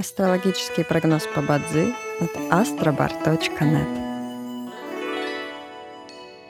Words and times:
Астрологический 0.00 0.84
прогноз 0.84 1.24
по 1.34 1.42
Бадзи 1.42 1.92
от 2.20 2.30
astrobar.net 2.52 4.70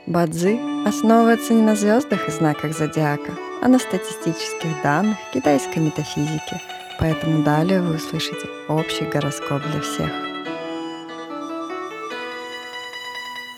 Бадзи 0.07 0.87
основывается 0.87 1.55
не 1.55 1.63
на 1.63 1.75
звездах 1.75 2.29
и 2.29 2.31
знаках 2.31 2.77
зодиака, 2.77 3.33
а 3.63 3.69
на 3.69 3.79
статистических 3.79 4.83
данных 4.83 5.17
китайской 5.33 5.79
метафизики, 5.79 6.61
поэтому 7.01 7.43
далее 7.43 7.81
вы 7.81 7.97
услышите 7.97 8.47
общий 8.69 9.07
гороскоп 9.07 9.63
для 9.63 9.81
всех. 9.81 10.11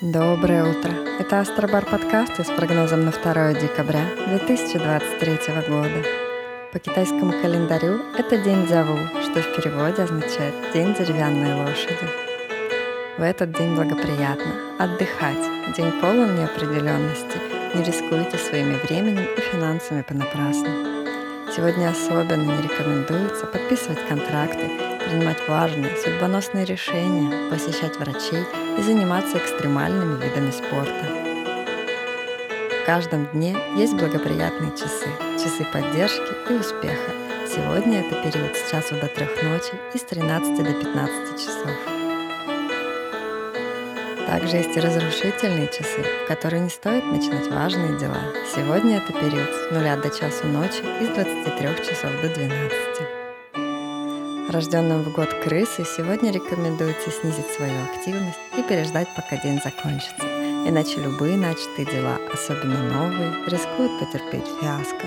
Доброе 0.03 0.71
утро! 0.71 0.93
Это 1.18 1.41
Астробар 1.41 1.85
подкасты 1.85 2.45
с 2.45 2.46
прогнозом 2.46 3.07
на 3.07 3.11
2 3.11 3.54
декабря 3.54 4.04
2023 4.29 5.39
года. 5.68 6.07
По 6.72 6.79
китайскому 6.79 7.32
календарю 7.32 8.00
это 8.17 8.39
день 8.39 8.64
Дзяву, 8.67 8.96
что 9.30 9.43
в 9.43 9.57
переводе 9.57 10.02
означает 10.02 10.54
«день 10.75 10.93
деревянной 10.94 11.54
лошади». 11.54 12.08
В 13.16 13.22
этот 13.22 13.53
день 13.53 13.76
благоприятно 13.76 14.53
отдыхать, 14.79 15.76
день 15.76 15.93
полон 16.00 16.34
неопределенности, 16.34 17.39
не 17.75 17.84
рискуйте 17.84 18.39
своими 18.39 18.75
временем 18.84 19.26
и 19.36 19.40
финансами 19.40 20.03
понапрасну. 20.03 20.68
Сегодня 21.54 21.90
особенно 21.90 22.43
не 22.43 22.62
рекомендуется 22.62 23.46
подписывать 23.46 24.04
контракты, 24.08 24.68
принимать 25.08 25.48
важные, 25.48 25.96
судьбоносные 25.96 26.64
решения, 26.64 27.50
посещать 27.50 27.96
врачей 27.98 28.44
и 28.78 28.82
заниматься 28.82 29.39
экстремальными 29.39 30.20
видами 30.20 30.50
спорта. 30.50 31.06
В 32.83 32.86
каждом 32.86 33.27
дне 33.27 33.56
есть 33.77 33.94
благоприятные 33.94 34.72
часы, 34.72 35.08
часы 35.34 35.64
поддержки 35.72 36.33
и 36.50 36.55
успеха. 36.55 37.12
Сегодня 37.53 38.01
это 38.01 38.15
период 38.23 38.56
с 38.56 38.70
часу 38.70 38.95
до 38.95 39.09
трех 39.09 39.43
ночи 39.43 39.73
и 39.93 39.98
с 39.98 40.03
13 40.03 40.56
до 40.56 40.73
15 40.73 41.37
часов. 41.37 41.73
Также 44.29 44.59
есть 44.59 44.77
и 44.77 44.81
разрушительные 44.81 45.67
часы, 45.67 46.05
в 46.25 46.28
которые 46.28 46.61
не 46.61 46.71
стоит 46.71 47.05
начинать 47.05 47.48
важные 47.48 47.98
дела. 47.98 48.23
Сегодня 48.55 48.98
это 48.98 49.12
период 49.12 49.51
с 49.51 49.71
нуля 49.73 49.97
до 49.97 50.11
часу 50.11 50.47
ночи 50.47 50.84
и 51.01 51.06
с 51.06 51.09
23 51.09 51.84
часов 51.84 52.12
до 52.23 52.28
12. 52.28 54.53
Рожденным 54.53 55.03
в 55.03 55.12
год 55.12 55.34
крысы 55.43 55.84
сегодня 55.84 56.31
рекомендуется 56.31 57.11
снизить 57.11 57.51
свою 57.56 57.83
активность 57.83 58.39
и 58.56 58.62
переждать, 58.62 59.09
пока 59.17 59.37
день 59.43 59.61
закончится 59.62 60.41
иначе 60.69 61.01
любые 61.01 61.37
начатые 61.37 61.87
дела, 61.87 62.19
особенно 62.33 62.83
новые, 62.83 63.33
рискуют 63.47 63.98
потерпеть 63.98 64.47
фиаско. 64.61 65.06